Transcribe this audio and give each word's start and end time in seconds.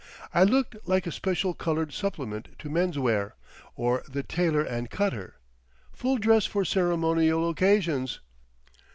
I 0.33 0.43
looked 0.45 0.75
like 0.87 1.05
a 1.05 1.11
special 1.11 1.53
coloured 1.53 1.93
supplement 1.93 2.47
to 2.57 2.71
Men's 2.71 2.97
Wear, 2.97 3.35
or 3.75 4.01
The 4.09 4.23
Tailor 4.23 4.63
and 4.63 4.89
Cutter, 4.89 5.35
Full 5.93 6.17
Dress 6.17 6.47
For 6.47 6.65
Ceremonial 6.65 7.47
Occasions. 7.47 8.19